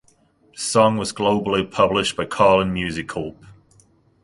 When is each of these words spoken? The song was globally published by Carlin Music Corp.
The 0.53 0.59
song 0.59 0.97
was 0.97 1.13
globally 1.13 1.69
published 1.71 2.17
by 2.17 2.25
Carlin 2.25 2.73
Music 2.73 3.07
Corp. 3.07 3.37